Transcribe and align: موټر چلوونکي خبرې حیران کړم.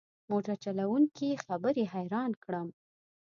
موټر 0.31 0.55
چلوونکي 0.63 1.29
خبرې 1.45 1.83
حیران 1.93 2.31
کړم. 2.43 2.67